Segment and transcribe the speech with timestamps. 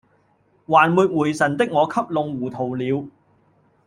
[0.67, 3.07] 還沒回神的我給弄糊塗了